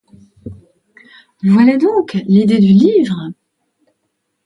[1.43, 3.31] Voilà donc l’idée du livre.